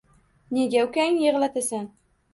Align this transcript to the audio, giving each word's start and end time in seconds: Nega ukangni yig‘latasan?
Nega 0.57 0.81
ukangni 0.87 1.23
yig‘latasan? 1.27 1.89